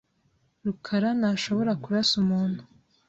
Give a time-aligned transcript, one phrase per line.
[0.65, 2.61] rukarantashobora kurasa umuntu.